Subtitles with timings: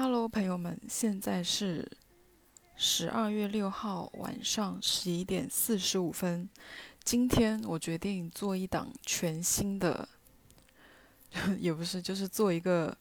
[0.00, 1.90] Hello，朋友们，现在是
[2.76, 6.48] 十二月六号晚上十一点四十五分。
[7.02, 10.08] 今天我决定做一档全新的，
[11.58, 12.96] 也不是，就是做一个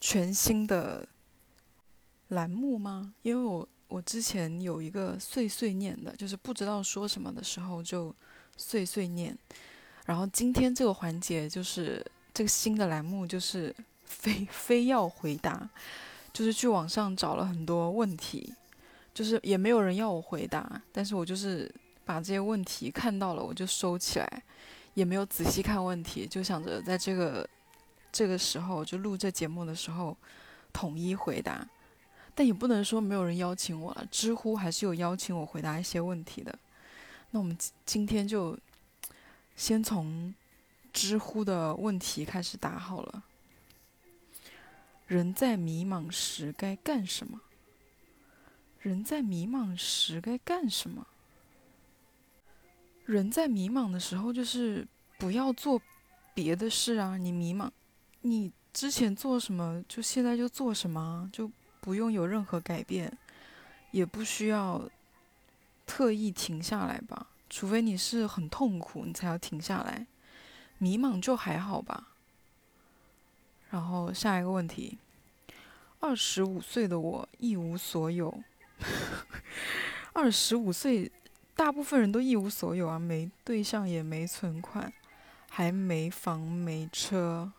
[0.00, 1.04] 全新的
[2.28, 3.12] 栏目吗？
[3.22, 8.14] 因为我我之前有一个碎碎念的，就是不知道说什么的时候就
[8.56, 9.36] 碎碎念。
[10.04, 12.00] 然后今天这个环节就是
[12.32, 13.74] 这个新的栏目，就是
[14.06, 15.68] 非 非要回答，
[16.32, 18.54] 就是去网上找了很多问题，
[19.12, 21.70] 就是也没有人要我回答，但是我就是
[22.04, 24.42] 把这些问题看到了，我就收起来，
[24.94, 27.46] 也没有仔细看问题，就想着在这个
[28.10, 30.16] 这个时候就录这节目的时候
[30.72, 31.66] 统一回答，
[32.34, 36.58] 但也不能说没有人邀请我了，知乎还是有邀请我回答一些问题的，
[37.32, 38.58] 那我们今今天就。
[39.58, 40.34] 先从
[40.92, 43.22] 知乎的问题开始答好了。
[45.06, 47.40] 人在迷茫时该干什么？
[48.80, 51.06] 人在迷茫时该干什么？
[53.04, 55.80] 人在迷茫的时候，就是不要做
[56.34, 57.16] 别的事啊！
[57.16, 57.70] 你迷茫，
[58.22, 63.16] 你之前做什么，就现在就做什么，就不用有任何改变，
[63.92, 64.90] 也不需要
[65.86, 67.28] 特意停下来吧。
[67.48, 70.04] 除非你是很痛苦，你才要停下来。
[70.78, 72.08] 迷茫就还好吧。
[73.76, 74.96] 然后下一个问题：
[76.00, 78.42] 二十五岁的我一无所有。
[80.14, 81.12] 二十五岁，
[81.54, 84.90] 大部分人都一无所有啊，没对象也没存款，
[85.50, 87.52] 还没房没车。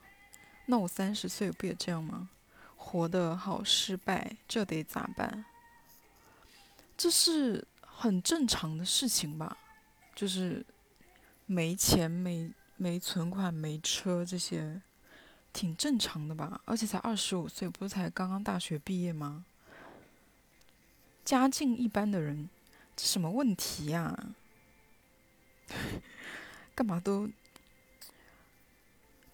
[0.66, 2.30] 那我三十岁不也这样吗？
[2.76, 5.46] 活得好失败，这得咋办？
[6.98, 9.56] 这是很正常的事情吧。
[10.16, 10.66] 就是
[11.46, 14.82] 没钱、没没存款、没车这些，
[15.58, 16.62] 挺正常的吧？
[16.66, 19.44] 而且才二十五岁，不是才刚刚大学毕业吗？
[21.26, 22.48] 家境一般的人，
[22.96, 24.36] 这什么问题呀？
[26.76, 27.28] 干嘛都？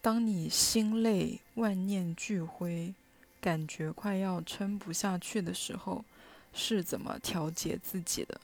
[0.01, 2.93] 当你心累、万念俱灰，
[3.41, 6.05] 感觉快要撑不下去的时候，
[6.53, 8.39] 是怎么调节自己的？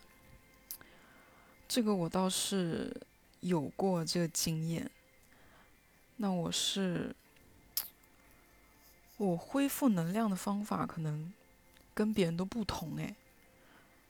[1.66, 2.94] 这个我倒是
[3.40, 4.92] 有过这个经验。
[6.18, 7.16] 那我是
[9.20, 11.32] 我恢复能量的方法可能
[11.94, 13.16] 跟别人都不同诶，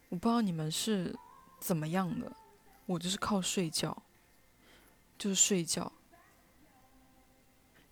[0.08, 1.14] 我不知道你们是
[1.60, 2.32] 怎么样的，
[2.86, 4.02] 我就是靠睡觉，
[5.18, 5.92] 就是睡觉。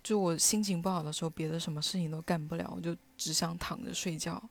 [0.01, 4.41] 就我心情不好的时候，别的什么事情都干不了，我就只想躺着睡觉，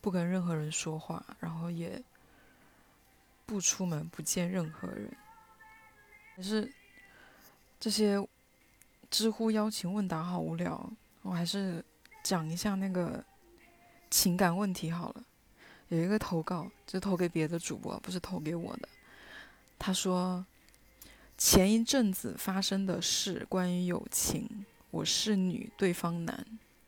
[0.00, 2.02] 不跟任何人说话，然后也。
[3.48, 5.08] 不出门，不见任何人。
[6.34, 6.68] 可是
[7.78, 8.18] 这些
[9.08, 10.90] 知乎邀请问答好无聊，
[11.22, 11.84] 我还是
[12.28, 13.24] 讲一下那个
[14.10, 15.22] 情感问题好了。
[15.90, 18.88] 有一个投稿，就投给别的主播，不是投给我的。
[19.78, 20.44] 他说
[21.38, 26.44] 前一阵子发生的事，关于友情，我是女，对方男。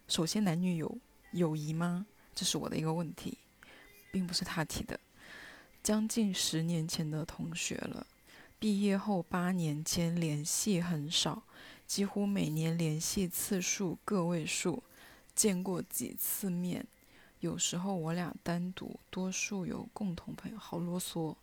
[0.09, 0.99] 首先，男女有
[1.31, 2.05] 友谊吗？
[2.35, 3.39] 这是我的一个问题，
[4.11, 4.99] 并不是他提的。
[5.85, 8.05] 将近十年前的同学了，
[8.59, 11.45] 毕业后八年间联系很少，
[11.87, 14.83] 几乎每年联系次数个位数，
[15.39, 16.85] 见过几次面，
[17.39, 20.59] 有时候我俩单独，多数有共同朋友。
[20.59, 21.37] 好啰嗦。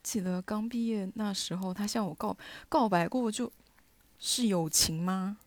[0.00, 2.36] 记得刚毕业那时候，他向我告
[2.68, 3.52] 告白过，就
[4.20, 5.38] 是友情吗？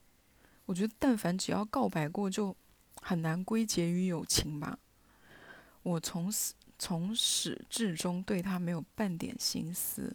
[0.66, 2.54] 我觉得但凡只要告白过，就
[3.02, 4.78] 很难归结于友情吧。
[5.84, 6.54] 我从此。
[6.78, 10.14] 从始至终对他没有半点心思，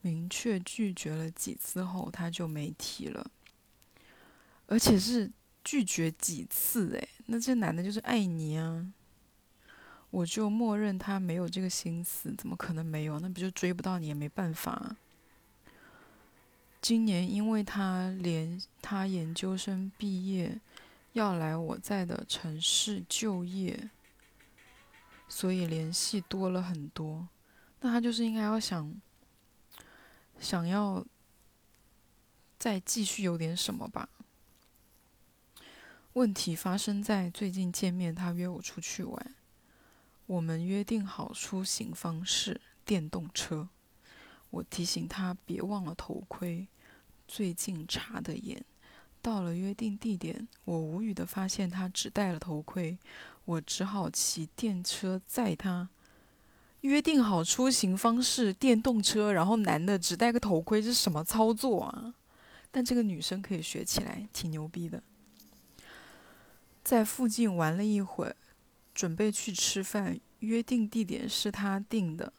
[0.00, 3.30] 明确拒绝了几次后，他就没提了。
[4.66, 5.30] 而且是
[5.66, 8.86] 拒绝几次，诶，那这男的就是爱你啊！
[10.10, 13.18] 我就默认他没有这个心思，怎么可能没有？
[13.18, 14.94] 那不就追不到你也没办法。
[16.80, 20.60] 今年因为他连他研究生毕业，
[21.14, 23.90] 要来我在的城市就业。
[25.28, 27.26] 所以联系多了很多，
[27.80, 28.94] 那他就是应该要想，
[30.38, 31.04] 想要
[32.56, 34.08] 再继续有点什么吧。
[36.16, 39.34] 问题发生在最近见面，他约我出去玩，
[40.24, 43.68] 我们约定好出行方式电动车，
[44.48, 46.68] 我提醒他别忘了头盔，
[47.28, 48.64] 最近查的严。
[49.20, 52.96] 到了约定地点，我无语的发现他只戴了头盔。
[53.44, 55.90] 我只好骑电车载他。
[56.80, 62.14] 约定好出行方式，电动车，然后男的只戴个头盔，这是什么操作啊？
[62.70, 65.02] 但这个女生可以学起来，挺牛逼的。
[66.86, 68.36] 在附近玩了一会儿，
[68.94, 72.32] 准备去吃饭，约定地点是他定的。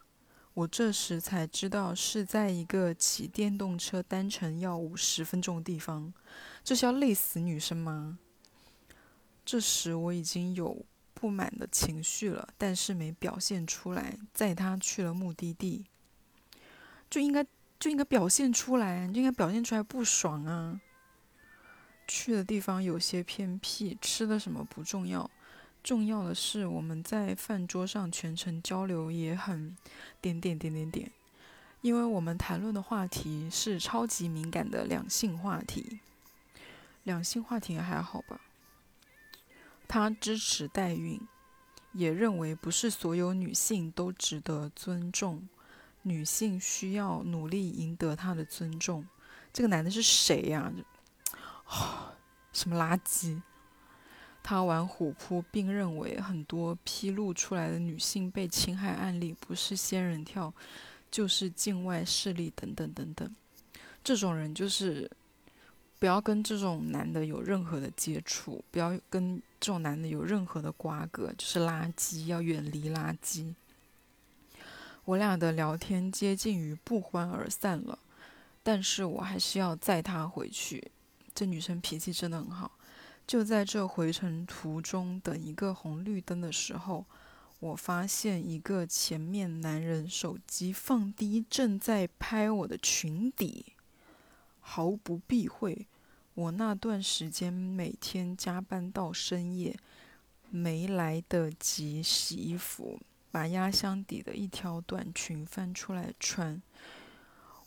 [0.54, 6.14] 我这时才知道是在一个骑电动车单程要五十分钟的地方，
[6.64, 8.20] 这是要累死女生吗？
[9.44, 14.18] 这时我已经有不满的情绪了，但是没表现出来。
[14.34, 15.84] 载他去了目的地，
[17.10, 17.46] 就应该
[17.78, 20.80] 就应该表现出来，就应该表现出来不爽啊！
[22.08, 25.30] 去的地方有些偏僻，吃的什么不重要。
[25.84, 29.76] 重要的是，我们在饭桌上全程交流也很
[30.20, 31.12] 点点点点点，
[31.82, 36.00] 因为我们谈论的话题是超级敏感的两性话题。
[37.04, 38.42] 两性话题还好吧？
[39.88, 41.22] 他支持代孕，
[41.94, 45.48] 也认为不是所有女性都值得尊重，
[46.02, 49.08] 女性需要努力赢得他的尊重。
[49.54, 50.70] 这个男的是谁呀？
[52.54, 53.42] 什么垃圾？
[54.42, 60.54] 他玩虎扑，并认为很多披露出来的女性被侵害案例不是仙人跳，
[61.12, 63.36] 就是境外势力等等等等。
[64.02, 65.12] 这种人就是
[66.00, 73.54] 不要跟这种男的有任何的接触，不要跟这种男的有任何的瓜葛，就是垃圾，要远离垃圾。
[75.04, 78.00] 我俩的聊天接近于不欢而散了，
[78.64, 80.90] 但是我还是要载他回去。
[81.38, 82.80] 这女生脾气真的很好。
[83.28, 87.06] 就在这回程途中，等一个红绿灯的时候，
[87.60, 93.74] 我发现一个前面男人手机放低，正在拍我的裙底。
[94.62, 95.86] 毫不避讳，
[96.34, 99.78] 我那段时间每天加班到深夜，
[100.50, 103.00] 没来得及洗衣服，
[103.30, 106.60] 把压箱底的一条短裙翻出来穿。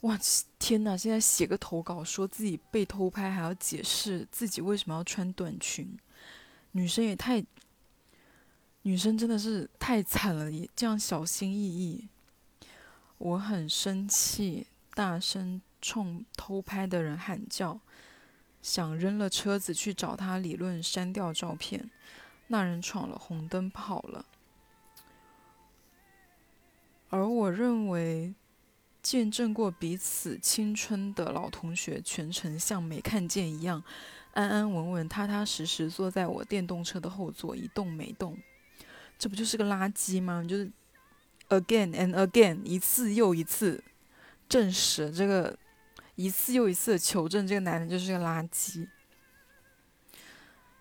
[0.03, 0.19] 哇
[0.59, 0.97] 天哪！
[0.97, 5.99] 现在写个投稿，说自己被偷拍，还要解释自己为什么要穿短裙，
[6.73, 7.45] 女生也太……
[8.83, 12.09] 女生真的是太惨了，也这样小心翼翼。
[13.19, 17.79] 我很生气，大声冲偷拍的人喊叫，
[18.63, 21.91] 想扔了车子去找他理论，删掉照片。
[22.47, 24.25] 那人闯了红灯跑了，
[27.11, 28.35] 而我认为。
[29.03, 33.83] 见证过彼此青春的老同学，全程像没看见一样，
[34.33, 38.39] 安安稳稳、踏踏实实坐在我电动车的后座，一动没动。
[39.19, 40.45] 这不就是个垃圾吗？
[40.47, 40.71] 就是
[41.49, 43.83] again and again，一次又一次
[44.49, 45.59] 证实这个，
[46.15, 48.87] 一次又一次的求证这个男人就是个垃圾。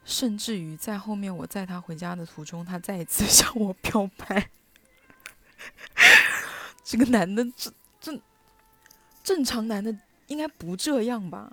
[0.04, 4.50] 甚至于在后面我载他回家的途中，他再一次向我表白。
[6.84, 7.72] 这个男的这。
[9.30, 9.96] 正常男的
[10.26, 11.52] 应该不这样吧？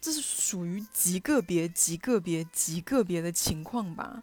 [0.00, 4.22] 这是属于极个别、极个别、极个别的情况吧？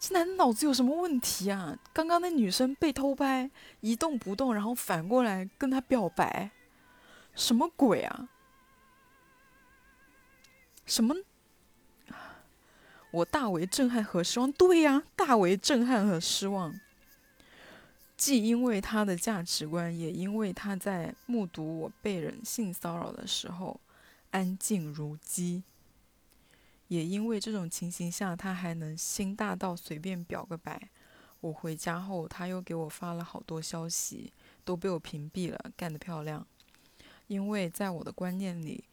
[0.00, 1.76] 这男的脑子有什么问题啊？
[1.92, 3.50] 刚刚那女生被偷拍
[3.80, 6.50] 一动不动，然后反过来跟他表白，
[7.34, 8.30] 什么鬼啊？
[10.86, 11.14] 什么？
[13.10, 14.50] 我大为震撼和失望。
[14.50, 16.74] 对呀，大为震撼和失望。
[18.22, 23.80] 既因为他的价值观，也因为他在目睹我被人性骚扰的时候
[24.30, 25.64] 安静如鸡，
[26.86, 30.88] 也因为这种情形下他还能心大到随便表个白。
[31.40, 34.32] 我回家后，他又给我发了好多消息，
[34.64, 35.72] 都被我屏蔽了。
[35.76, 36.46] 干得漂亮！
[37.26, 38.84] 因为在我的观念里，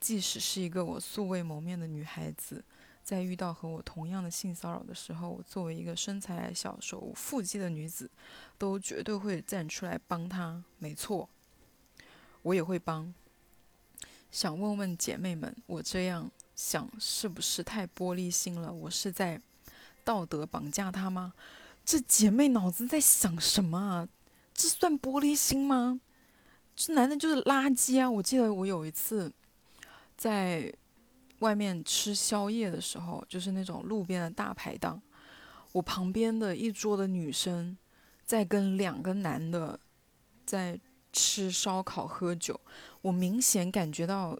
[0.00, 2.64] 即使是一个我素未谋面的女孩子。
[3.08, 8.10] 在遇到和我同样的性骚扰的时候，我作为一个身材矮小、手无缚鸡的女子，
[8.58, 10.62] 都绝对会站出来帮他。
[10.78, 11.26] 没错，
[12.42, 13.14] 我也会帮。
[14.30, 18.70] 想问问姐妹们，我这样想是不是太玻璃心了？
[18.70, 19.40] 我是在
[20.04, 21.32] 道德绑架他吗？
[21.86, 24.08] 这姐妹脑子在想什么啊？
[24.52, 25.98] 这算玻璃心吗？
[26.76, 28.10] 这男的就是垃圾啊！
[28.10, 29.32] 我记得我有一次
[30.18, 30.70] 在。
[31.40, 35.00] 外面吃宵夜的时候，就是那种路边的大排档，
[35.72, 37.76] 我旁边的一桌的女生
[38.24, 39.78] 在跟两个男的
[40.44, 40.78] 在
[41.12, 42.60] 吃烧烤喝酒，
[43.00, 44.38] 我明显感觉到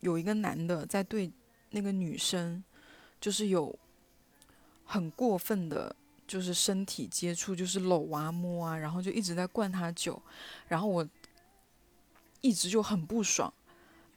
[0.00, 1.32] 有一个男的在对
[1.70, 2.62] 那个女生
[3.20, 3.78] 就是有
[4.84, 5.94] 很过分的，
[6.26, 10.20] 就是身体接触，就是搂啊摸啊，然后就一直在灌她酒，
[10.68, 11.08] 然后我
[12.40, 13.52] 一直就很不爽。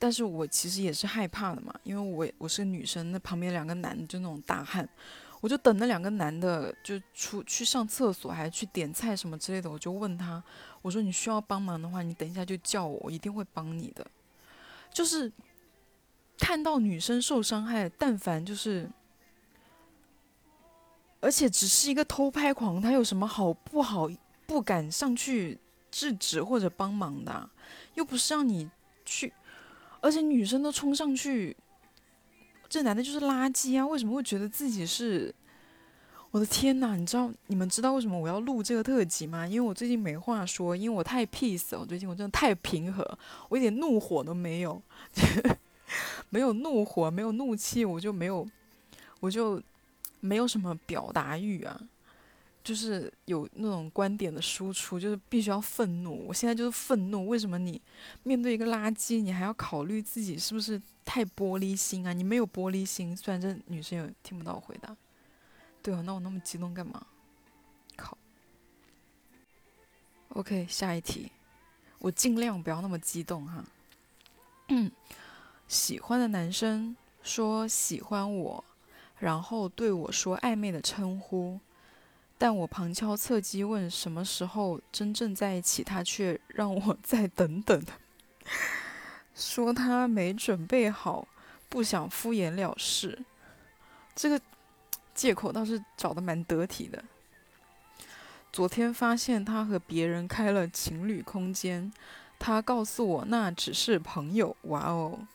[0.06, 4.88] 但是我其实也是害怕的嘛，因为我我是个女生，那旁边两个男的就那种大汉，
[5.42, 10.44] 我就等那两个男的就出去上厕所，还去点菜什么之类的，我就问他，
[10.84, 14.06] 我说你需要帮忙的话，你等一下就叫我，我一定会帮你的。
[14.94, 15.32] 就是
[16.38, 18.88] 看到女生受伤害，但凡就是
[21.20, 24.08] 而且只是一个偷拍狂，他有什么好不好
[24.46, 25.58] 不敢上去
[25.90, 27.50] 制止或者帮忙的？
[27.96, 28.70] 又不是让你
[29.04, 29.34] 去，
[30.06, 31.58] 而且女生都冲上去，
[32.70, 33.88] 这男的就是垃圾啊！
[33.88, 35.34] 为什么会觉得自己是？
[36.30, 39.48] 我的天呐，你知道你们知道为什么我要录这个特辑吗？
[39.48, 41.80] 因为我最近没话说，因为我太 peace 了。
[41.80, 43.18] 我最近我真的太平和，
[43.50, 44.80] 我一点怒火都没有，
[46.30, 48.48] 没有怒火，没有怒气，我就没有，
[49.22, 49.60] 我就
[50.20, 51.82] 没有什么表达欲啊。
[52.66, 56.26] 就是有那种观点的输出，就是必须要愤怒。
[56.28, 57.80] 我现在就是愤怒，为什么你
[58.24, 62.12] 面对一个垃圾，你还要考虑自己是不是太玻璃心啊？
[62.12, 64.98] 你没有玻璃心，虽然这女生也听不到我回答。
[65.84, 67.06] 对啊，那我那么激动干嘛？
[67.96, 68.18] 靠。
[70.30, 71.32] OK，下一题，
[72.00, 73.64] 我尽量不要那么激动哈。
[74.70, 74.92] 嗯，
[75.70, 78.66] 喜欢的男生说喜欢我，
[79.20, 81.60] 然后对我说暧昧的称呼，
[82.38, 87.84] 但我旁敲侧击问什么时候真正在一起，他却让我 再等等，
[89.36, 91.28] 说他没准备好，
[91.70, 93.24] 不想敷衍了事。
[94.16, 94.40] 这个。
[95.16, 97.02] 借口倒是找的蛮得体的。
[98.52, 101.90] 昨天发现他和别人开了情侣空间，
[102.38, 104.54] 他告诉我那只是朋友。
[104.64, 105.26] 哇哦！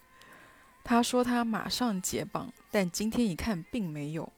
[0.85, 4.31] 他说他马上解绑，但今天一看并没有。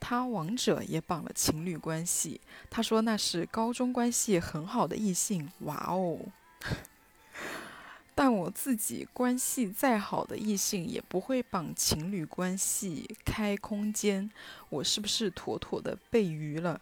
[0.00, 2.40] 他王者也绑了情侣关系，
[2.70, 5.50] 他说那是高中关系很好的异性。
[5.60, 6.18] 哇哦！
[8.14, 14.28] 但我自己关系再好的异性也不会绑情侣关系开空间，
[14.70, 16.80] 我是不是妥妥的被鱼了？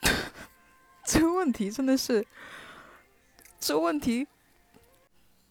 [1.06, 2.26] 这个问题真的是，
[3.60, 4.26] 这问题，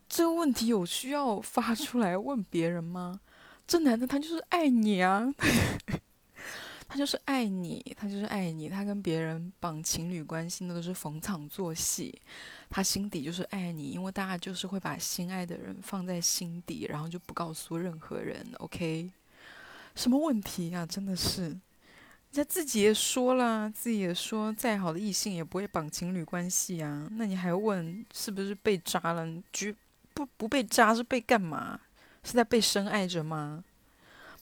[0.10, 3.22] 这问题有需要发出来问别人吗？
[3.66, 5.34] 这男的他就是爱你啊！
[6.88, 12.14] 他就是爱你，他就是爱你，他跟别人绑情侣关系那都是逢场作戏，
[12.70, 18.46] 他心底就是爱你，因为大家就是会把心爱的人放在心底，然后就不告诉任何人。
[18.60, 19.10] OK，
[19.96, 20.86] 什么问题呀？
[20.86, 21.62] 真的是，人
[22.32, 27.08] 家自己也说了，自己也说，再好的异性也不会绑情侣关系啊。
[27.14, 29.28] 那你还问是不是被扎了？
[29.52, 29.76] 绝
[30.14, 31.80] 不不被扎是被干嘛？
[32.24, 33.64] 是在被深爱着吗？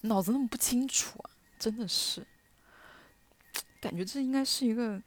[0.01, 1.29] 脑子那么不清楚啊！
[1.59, 2.25] 真的是。
[3.79, 5.01] 感觉这应该是一个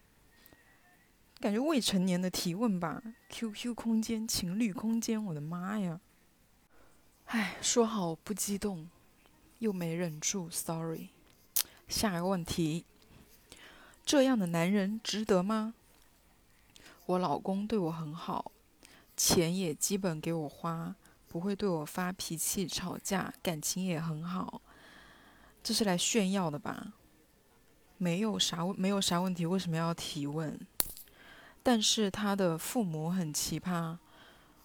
[1.41, 6.01] 感觉未成年的提问吧？QQ 空间、情侣空间，我的妈呀！
[7.27, 8.89] 唉，说好不激动，
[9.59, 11.09] 又没忍住，sorry。
[11.89, 12.85] 下一个问题：
[14.05, 15.75] 这样的男人值得吗？
[17.07, 18.51] 我老公对我很好，
[19.17, 20.97] 钱也基本给我花，
[21.35, 24.63] 不会对我发脾气、吵架，感情也很好。
[25.65, 26.93] 这是来炫耀的吧？
[27.99, 30.57] 没有啥问，没有啥问题，为什么要提问？
[31.61, 33.99] 但是他的父母很奇葩，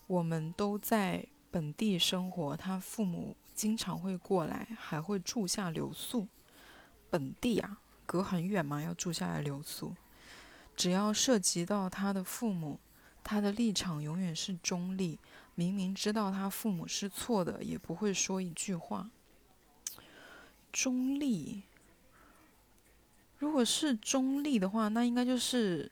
[0.06, 6.28] 我们都在本地生活，他父母经常会过来，还会住下留宿。
[7.10, 9.96] 本地啊，隔很远嘛，要住下来留宿。
[10.76, 12.80] 只要涉及到他的父母，
[13.24, 15.18] 他的立场永远是中立，
[15.56, 19.10] 明明知道他父母是错的，也不会说一句话。
[20.72, 21.64] 中立。
[23.40, 25.90] 如果是中立的话，那应该就是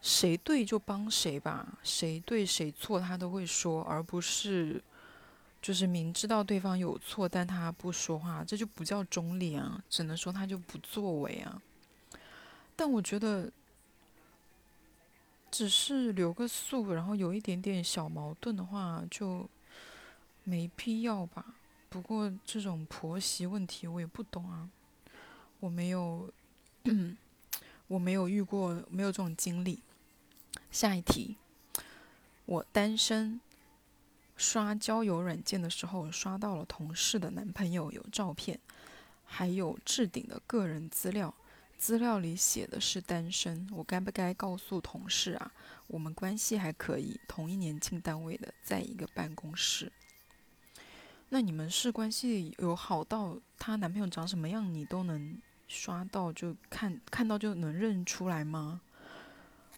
[0.00, 4.82] 谁对就帮谁吧，谁对谁错他都会说，而不是
[5.60, 11.60] 就是明知道对方有错，但他不说话，这就不叫中立啊，只能说他就不作为啊。
[12.74, 13.52] 但我觉得，
[15.54, 19.48] 只是留个宿，然后有一点点小矛盾的话，就
[20.42, 21.54] 没必要吧。
[21.88, 24.68] 不过这种婆媳问题我也不懂啊，
[25.60, 26.28] 我没有。
[27.86, 29.78] 我没有遇过，没有这种经历。
[30.70, 31.36] 下一题，
[32.46, 33.40] 我单身，
[34.36, 38.58] 刷交友软件的时候刷到了同事的男朋友有照片，
[39.24, 41.32] 还有置顶的个人资料，
[41.78, 45.52] 资料里写的是单身，我该不该告诉同事啊？
[45.86, 49.92] 我们关系还可以，同一年进单位的，在一个办公室。
[51.28, 55.38] 那你们是关系有好到她男朋友长什么样，你都能？
[55.66, 58.82] 刷到就看看到就能认出来吗？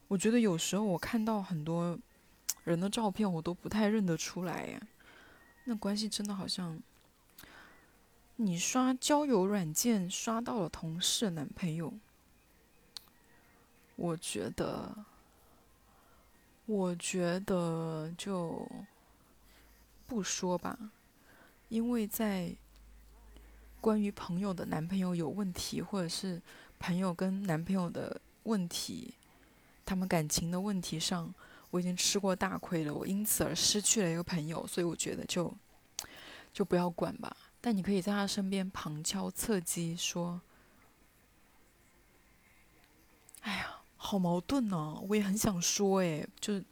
[0.08, 1.96] 我觉得有时候我看到很多
[2.64, 4.80] 人的照片，我都不太认得出来呀。
[5.64, 6.78] 那关系真的好像……
[8.36, 11.92] 你刷交友软件刷到了同事男朋友，
[13.96, 14.94] 我觉得，
[16.66, 18.68] 我觉得就
[20.06, 20.78] 不说吧，
[21.68, 22.54] 因为在。
[23.78, 26.42] 关于朋友的男朋友有问题，或者是
[26.76, 29.14] 朋友跟男朋友的问题，
[29.84, 31.32] 他们感情的问题上，
[31.70, 35.54] 我已经吃过大亏了，我因此而失去了一个朋友，所以我觉得就
[36.52, 37.36] 就不要管吧。
[37.66, 40.40] 但你可以在他身边旁敲侧击说
[43.42, 46.62] ：“哎呀，好矛盾呢。”我也很想说，哎，就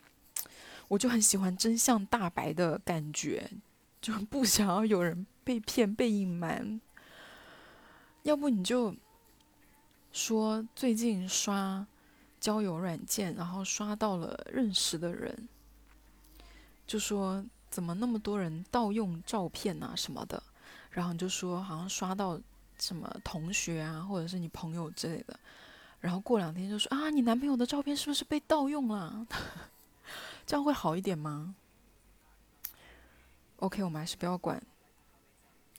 [0.86, 3.50] 我就很喜欢真相大白的感觉，
[4.00, 6.80] 就不想要有人被骗、被隐瞒。
[8.22, 8.94] 要不你就
[10.12, 11.84] 说最近刷
[12.38, 15.48] 交友软件，然后刷到了认识的人，
[16.86, 20.40] 就说怎么那么多人盗用照片啊什么的，
[20.94, 22.40] 然后你就说好像刷到
[22.78, 25.38] 什么同学啊，或者是你朋友之类的，
[26.00, 29.26] 然后过两天就说啊，你男朋友的照片是不是被盗用了？
[30.46, 31.54] 这样会好一点吗
[33.56, 34.62] ？OK，我们还是不要管。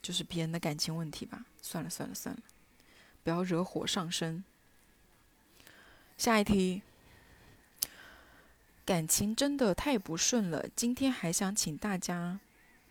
[0.02, 2.40] 就是别人的感情问题吧，算了算了算了，
[3.24, 4.44] 不要惹火上身。
[6.16, 6.82] 下一题，
[8.84, 12.38] 感情真的太不顺了，今天还想请大家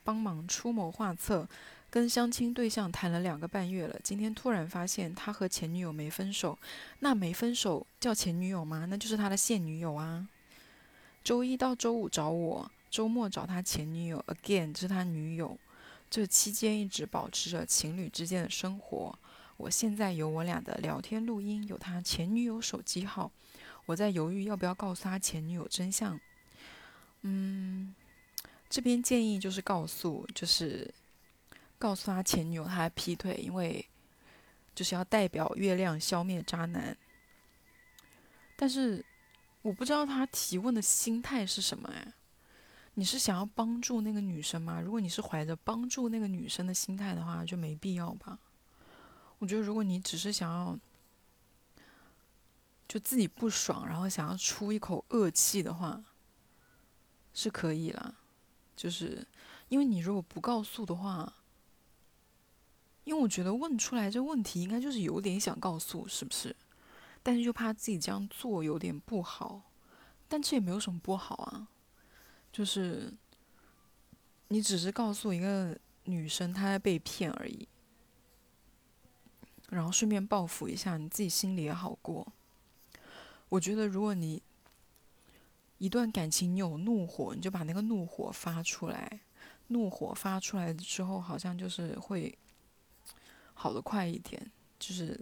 [0.04, 1.48] 帮忙出谋划策。
[1.96, 6.60] 跟相亲对象谈了两个半月了，今天突然发现他和前女友没分手，
[7.00, 8.86] 那没分手叫前女友吗？
[8.90, 10.28] 那就是他的现女友啊。
[11.24, 15.58] 周一到周五找我，周末找他前女友，again 这是他女友。
[16.10, 19.18] 这期间一直保持着情侣之间的生活。
[19.56, 23.32] 我现在有我俩的聊天录音，有他前女友手机号。
[23.86, 26.20] 我在犹豫要不要告诉他前女友真相。
[27.22, 27.96] 嗯，
[28.68, 30.94] 这边建议就是告诉，就是
[31.86, 33.88] 告诉他前女友他劈腿，因为
[34.74, 36.98] 就是要代表月亮消灭渣男。
[38.56, 39.06] 但是
[39.62, 42.14] 我不知道他提问的心态是什么哎。
[42.96, 44.82] 你是想要帮助那个女生吗？
[44.82, 48.40] 如果你是怀着帮助那个女生的心态的话，就没必要吧。
[49.38, 50.80] 我觉得，如果你只是想要
[52.88, 56.04] 就自己不爽，然后想要出一口恶气的话，
[57.32, 58.16] 是可以啦。
[58.76, 59.28] 就是
[59.68, 61.32] 因为你如果不告诉的话，
[63.06, 66.56] 因为我觉得问出来这问题应该就是有点想告诉，是不是？
[67.24, 69.62] 但是又怕自己这样做有点不好，
[70.28, 71.68] 但这也没有什么不好啊。
[72.52, 73.12] 就是，
[74.50, 77.68] 你只是告诉一个女生她在被骗而已，
[79.70, 82.28] 然后顺便报复一下，你自己心里也好过。
[83.50, 84.42] 我觉得，如果你
[85.78, 89.20] 一段感情你有怒火，你就把那个怒火发出来，
[89.68, 92.38] 怒火发出来之后，好像就是会
[93.56, 95.20] 好的快一点，就是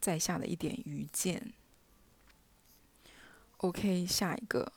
[0.00, 1.52] 在下的一点愚见。
[3.58, 4.72] OK，下一个。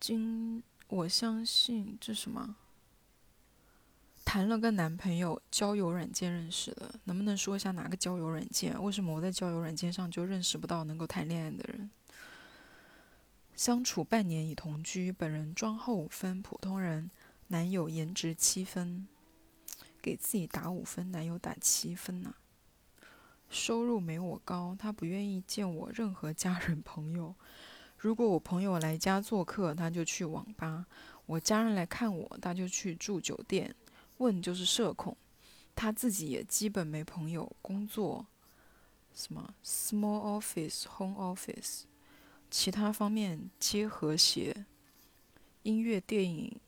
[0.00, 2.56] 今我相信这什么？
[4.24, 8.82] 谈了个男朋友，交友软件认识的，能不能说一下哪个交友软件？
[8.82, 11.90] 为什么我在交友软件上就认识不到能够谈恋爱的人？
[13.56, 17.10] 相处半年已同居，本人妆后五分，普通人，
[17.48, 19.08] 男友颜值七分，
[20.08, 22.34] 给自己打五分，男友打七分呐。
[23.50, 27.34] 收入没我高，他不愿意见我任何家人朋友。
[27.98, 30.86] 如果我朋友来家做客，他就去网吧；
[31.26, 33.74] 我家人来看我，他就去住酒店。
[34.16, 35.14] 问就是社恐，
[35.74, 37.54] 他自己也基本没朋友。
[37.60, 38.26] 工作
[39.12, 41.82] 什么 small office home office，
[42.50, 44.64] 其他方面皆和谐。
[45.64, 46.58] 音乐电影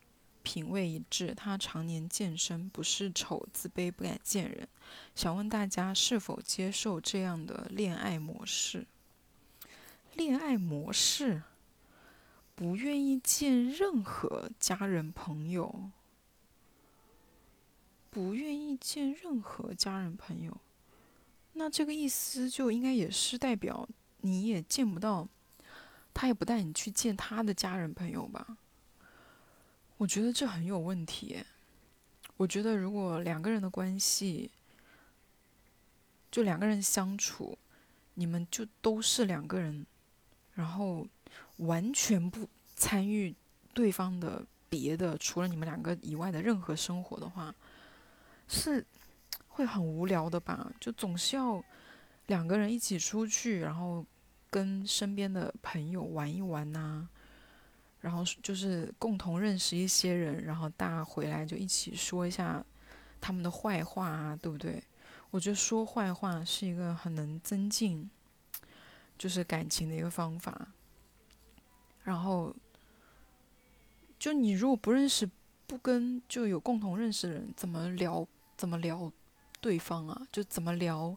[0.42, 1.35] 品味一致。
[1.35, 4.68] 他常年健身，不是丑，自卑，不敢见人。
[5.14, 8.87] 想问大家是否接受这样的恋爱模式？
[10.14, 11.42] 恋爱模式，
[12.55, 15.90] 不愿意见任何家人朋友，
[18.11, 20.57] 不愿意见任何家人朋友，
[21.53, 23.88] 那这个意思就应该也是代表
[24.22, 25.29] 你也见不到，
[26.12, 28.57] 他也不带你去见他的家人朋友吧？
[30.00, 31.44] 我觉得这很有问题。
[32.38, 34.50] 我觉得如果两个人的关系，
[36.30, 37.58] 就两个人相处，
[38.14, 39.84] 你们就都是两个人。
[40.54, 41.06] 然后
[41.58, 43.34] 完全不参与
[43.74, 47.54] 对方的别的，除了你们两个以外的任何生活的话，
[48.48, 48.82] 是
[49.48, 50.72] 会很无聊的吧？
[50.80, 51.62] 就总是要
[52.28, 54.06] 两个人一起出去，然后
[54.48, 57.06] 跟身边的朋友玩一玩呐，
[58.00, 62.64] 然后就是共同认识一些人，然后大家回来就一起说一下
[63.20, 64.82] 他们的坏话啊，对不对？
[65.30, 68.10] 我觉得说坏话是一个很能增进。
[69.18, 70.68] 就是感情的一个方法，
[72.04, 72.56] 然后，
[74.18, 75.28] 就你如果不认识、
[75.66, 79.12] 不跟就有共同认识的人，怎么聊怎么聊
[79.60, 80.26] 对方啊？
[80.32, 81.14] 就怎么聊，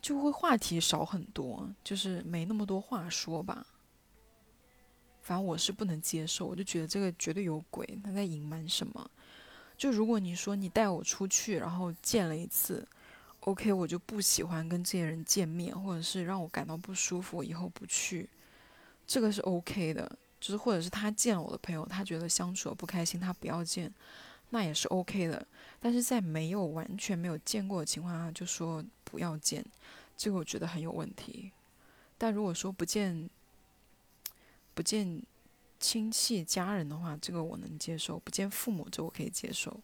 [0.00, 3.66] 就会话题少很多，就是没那么多话说吧。
[5.30, 9.08] 反正我是不能接受，我就觉得这个绝对有鬼，他在隐瞒什么。
[9.78, 12.84] 就如果你说你带我出去，然后见了一次
[13.38, 18.28] ，OK，我就不喜欢跟这些人见面，或者是让我感到不舒服，我以后不去，
[19.06, 20.18] 这个是 OK 的。
[20.40, 23.92] 就是或者是他见了我的朋友，他觉得相处不开心，他不要见，
[24.48, 25.46] 那也是 OK 的。
[25.78, 29.64] 但是在没有完全没有见过的情况下就说不要见，
[30.16, 31.52] 这个我觉得很有问题。
[32.18, 33.30] 但如果说不见，
[34.80, 35.22] 不见
[35.78, 39.78] 亲戚家人的话，这个我能接受；不见父母，这我可以接受，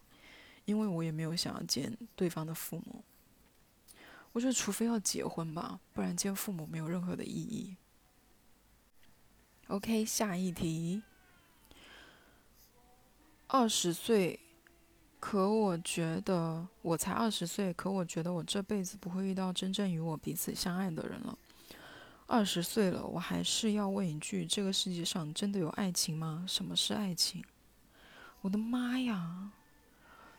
[0.65, 3.03] 因为我也没有想要见对方的父母。
[4.31, 7.75] 我觉得除非要结婚吧，不然见父母没有任何的意义。
[9.67, 11.03] OK，下一题。
[13.45, 14.39] 二十岁，
[15.19, 21.37] 可我觉得我才二十岁，可我觉得我这辈子不会遇到真正与我彼此相爱的人了。
[22.27, 26.43] 二十岁了，我还是要问一句：这个世界上真的有爱情吗？
[26.45, 27.41] 什么是爱情？
[28.41, 29.51] 我的妈呀，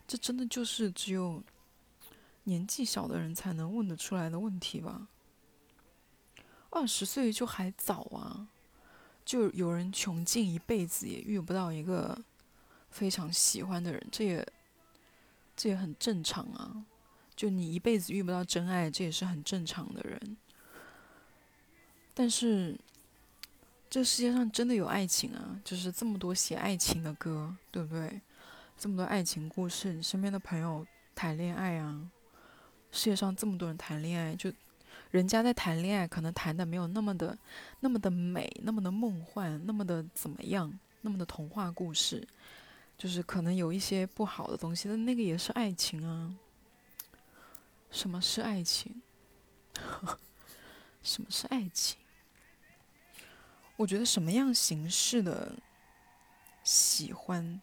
[0.06, 1.42] 这真的就是只有
[2.44, 5.08] 年纪小的人才能问得出来的问题吧？
[6.68, 8.48] 二十岁就还早啊，
[9.24, 12.22] 就有人穷尽一辈子也遇不到一个
[12.90, 14.46] 非常喜欢的人，这也
[15.56, 16.84] 这也很正常啊。
[17.34, 20.36] 就你一辈子遇不到真爱，这也是很正常的人。
[22.18, 22.76] 但是，
[23.88, 25.60] 这世界上真的有爱情啊！
[25.64, 28.20] 就是这么多写爱情的歌，对不对？
[28.76, 32.10] 这么多爱情故事，你身边的朋友谈恋爱啊，
[32.90, 34.52] 世界上这么多人谈恋爱，就
[35.12, 37.38] 人家在谈恋爱，可能谈的没有那么的
[37.78, 42.26] 那么的美，那么的梦幻，那么的怎么样，那么的童话故事，
[42.98, 46.34] 就是可能有一些不好的东西，但那个也是爱情啊。
[47.92, 49.00] 什么是爱情？
[51.00, 51.96] 什么是爱情？
[53.78, 55.54] 我觉得什么样形式的
[56.64, 57.60] 喜欢，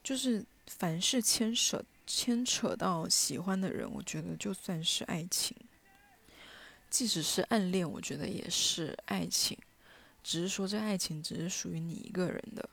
[0.00, 5.56] 就是凡是牵扯牵扯到喜欢的人，我觉得就算是爱情。
[6.88, 9.58] 即使是暗恋，我觉得也是爱情。
[10.22, 12.70] 只是说这爱情只是属于你一个人的，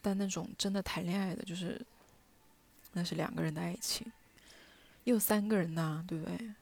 [0.00, 1.78] 但那种真的谈恋爱的，就是
[2.92, 4.10] 那是两个人的爱情，
[5.04, 6.54] 也有三个人呐，对不对？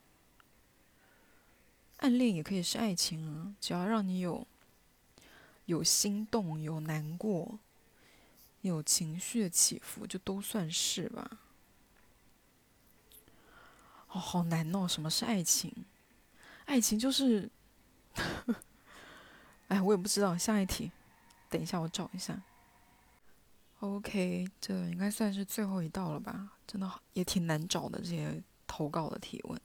[2.01, 4.47] 暗恋也可以是爱情啊，只要让你有
[5.67, 7.59] 有心动、有难过、
[8.63, 11.39] 有情绪的起伏，就都算是吧。
[14.09, 14.89] 哦，好难哦！
[14.89, 15.73] 什么是爱情？
[16.65, 17.51] 爱情就是
[19.69, 20.37] 哎，我也不知道。
[20.37, 20.91] 下一题，
[21.49, 22.43] 等一下我找一下。
[23.81, 26.53] OK，这应该算是最后一道了吧？
[26.67, 29.61] 真的也挺难找的这些投稿的提问。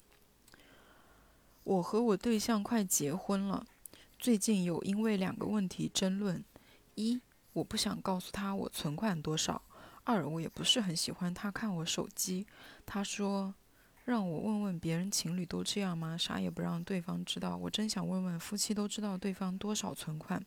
[1.66, 3.66] 我和我对象快结婚了，
[4.20, 6.46] 最近有因为两个问题争论：
[6.94, 7.20] 一，
[7.54, 9.60] 我不想告诉他我存款多少；
[10.04, 12.46] 二，我也不是很喜欢他看我手机。
[12.86, 13.52] 他说
[14.04, 16.16] 让我问问别人情侣都这样吗？
[16.16, 17.58] 啥也不让对方知道。
[17.58, 20.46] 我真想问问夫妻都知道对方多少存款，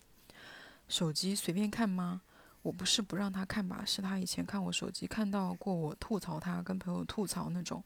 [0.86, 2.22] 手机随便看吗？
[2.62, 7.82] 我不是不让他看吧，是他以前看我手机看到过我吐槽他，跟朋友吐槽那种，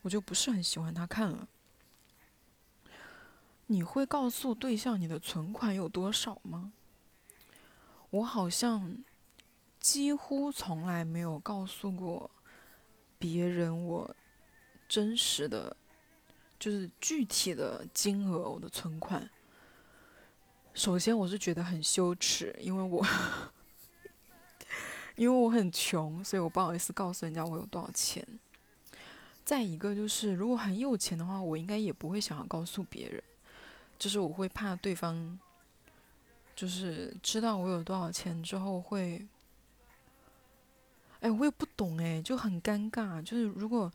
[0.00, 1.46] 我就不是很喜欢他看了。
[3.72, 6.72] 你会告诉对象你的存款有多少吗？
[8.10, 8.98] 我好像
[9.80, 12.30] 几乎从来没有告诉过
[13.18, 14.14] 别人我
[14.86, 15.74] 真实的，
[16.58, 19.30] 就是具体的金额我的存款。
[20.74, 23.02] 首先，我是觉得很羞耻，因为我
[25.16, 28.26] 因为我很穷，所以我不好意思告诉人家我有多少钱。
[29.44, 33.22] 再一个就是，如果很有钱的话，我应该也不会想要告诉别人。
[34.02, 35.38] 就是我会怕对方，
[36.56, 39.24] 就是知道我有多少钱之后会，
[41.20, 43.22] 哎，我也不懂哎，就很尴尬。
[43.22, 43.92] 就是如果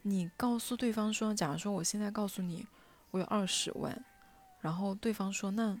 [0.00, 2.66] 你告诉对方说，假如说我现在告诉你
[3.10, 4.02] 我有二十万，
[4.62, 5.78] 然后对方说那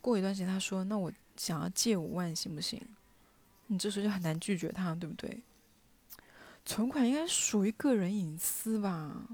[0.00, 2.80] 过一段时间他说那我想要借五万行不行？
[3.66, 5.42] 你这时候就很难拒绝他，对不对？
[6.64, 9.28] 存款应该属于个人隐私吧。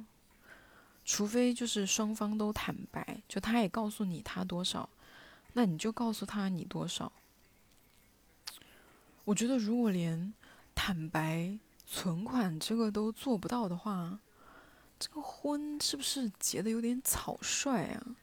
[1.07, 4.89] 除非就是双方都坦白，就他也告诉你他多少，
[5.53, 7.11] 那你就告诉他你多少。
[9.25, 10.35] 我觉得如果连
[10.75, 14.19] 坦白存款这个都做不到的话，
[14.99, 18.17] 这个婚是不是结的有点草率啊？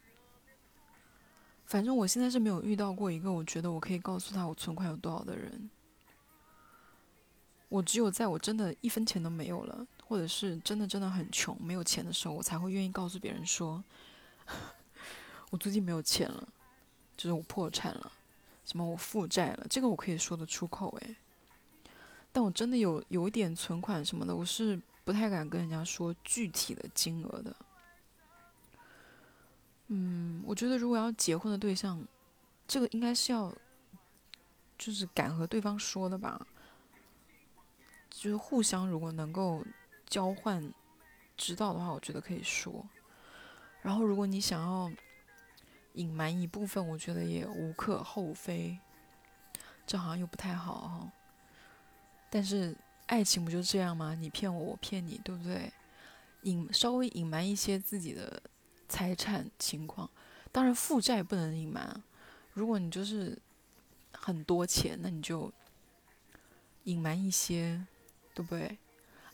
[1.65, 5.69] 反正我现在是没有遇到过一个我觉得我可以告诉他我存款有多少的人。
[7.69, 13.84] 我只有在我真的一分钱都没有了，或者是真的真的很穷没有钱的时候，我才会愿意告诉别人说，
[15.49, 16.47] 我最近没有钱了，
[17.17, 18.12] 就是我破产了，
[18.63, 21.15] 什么我负债了，这个我可以说得出口诶。
[22.32, 27.56] 但我真的有有一点存款什么的，我是不太敢跟人家说具体的金额的。
[29.88, 31.99] 嗯，我觉得如果要结婚的对象，
[32.67, 33.52] 这个应该是要，
[34.78, 36.45] 就是敢和对方说的吧。
[38.15, 39.65] 就是互相如果能够
[40.13, 40.71] 交换
[41.36, 42.88] 知道的话，我觉得可以说。
[43.82, 44.91] 然后如果你想要
[45.93, 48.78] 隐瞒一部分，我觉得也无可厚非。
[49.88, 51.12] 这好像又不太好哈。
[52.30, 54.13] 但是爱情不就这样吗？
[54.13, 55.73] 你骗我，我骗你，对不对？
[56.43, 58.39] 隐稍微隐瞒一些自己的
[58.88, 60.08] 财产情况，
[60.52, 62.04] 当然负债不能隐瞒。
[62.54, 63.36] 如果你就是
[64.12, 65.52] 很多钱，那你就
[66.84, 67.84] 隐瞒一些，
[68.36, 68.78] 对不对？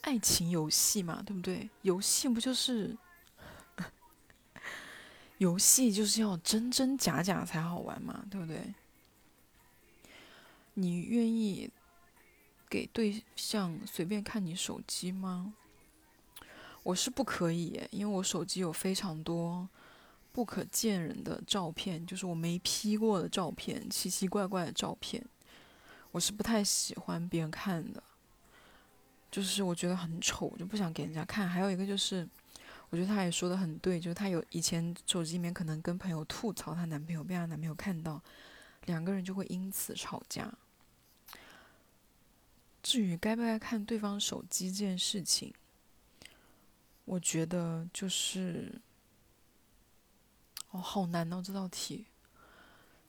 [0.02, 1.70] 爱情游戏嘛，对不对？
[1.82, 2.98] 游戏不就是
[5.38, 8.74] 游戏就是要真真假假才好玩嘛，对不对？
[10.74, 11.70] 你愿意？
[12.70, 15.56] 给对象随便看你手机吗？
[16.84, 19.68] 我是不可以，因为我手机有非常多
[20.32, 25.26] 不可见人的照片，就是我没 P 过的照片，奇奇怪怪的照片，
[26.12, 28.04] 我是不太喜欢别人看的，
[29.32, 31.48] 就是我觉得很丑，就不想给人家看。
[31.48, 32.28] 还有一个就是，
[32.90, 38.22] 我觉得他也说的很对，就是他有以前手机里面可能跟朋友吐槽她男朋友，被她男朋友看到，
[38.86, 40.52] 两个人就会因此吵架。
[42.82, 45.54] 至于该不该看对方手机这件事情，
[47.06, 48.82] 我觉得就是，
[50.72, 52.06] 哦，好难哦这道题，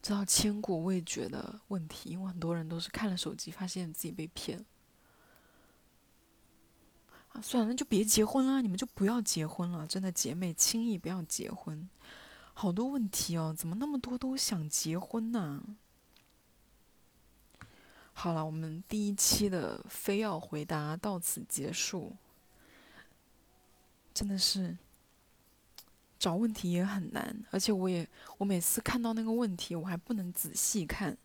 [0.03, 4.63] 这道千古未决的问题，因为很多人都是看了手机，发现自己被骗。
[7.31, 11.89] 啊，算了，那就别结婚了，你们就不要结婚了，真的姐妹，轻易不要结婚。
[12.55, 15.63] 好多问题哦，怎么那么多都想结婚呢？
[18.13, 22.15] 好了，我们第一期的非要回答到此结束。
[24.13, 24.77] 真的是
[26.19, 31.17] 找问题也很难，而且我也我每次看到那个问题，我还不能仔细看，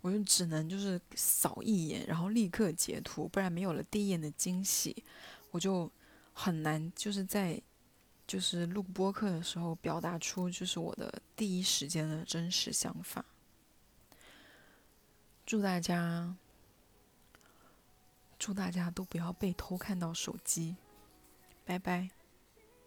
[0.00, 5.04] 我就只能就是扫一眼，然后立刻截图，不然没有了第一眼的惊喜，
[5.50, 5.90] 我就
[6.32, 7.60] 很难就是在
[8.26, 13.24] 就是录播客的时候表达出就是我的第一时间的真实想法。
[15.46, 16.36] 祝大家，
[18.38, 20.76] 祝大家都不要被偷看到手机，
[21.64, 22.17] 拜拜。